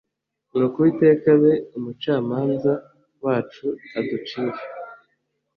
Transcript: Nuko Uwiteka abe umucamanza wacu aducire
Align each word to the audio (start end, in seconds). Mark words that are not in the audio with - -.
Nuko 0.55 0.75
Uwiteka 0.79 1.25
abe 1.35 1.53
umucamanza 1.77 2.71
wacu 3.23 3.65
aducire 3.97 4.61